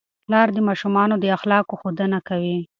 [0.25, 2.57] پلار د ماشومانو د اخلاقو ښودنه کوي.